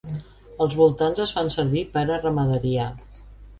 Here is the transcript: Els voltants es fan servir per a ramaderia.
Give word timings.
Els 0.65 0.77
voltants 0.79 1.21
es 1.27 1.35
fan 1.37 1.53
servir 1.57 1.85
per 1.99 2.05
a 2.07 2.19
ramaderia. 2.25 2.91